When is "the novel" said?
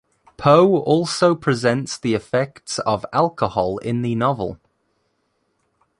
4.01-4.59